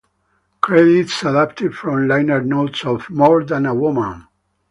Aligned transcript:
Credits 0.61 1.21
adapted 1.21 1.75
from 1.75 2.07
liner 2.07 2.41
notes 2.41 2.85
of 2.85 3.07
"More 3.11 3.43
Than 3.43 3.67
a 3.67 3.75
Woman". 3.75 4.25